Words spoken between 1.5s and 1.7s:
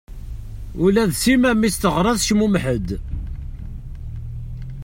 mi i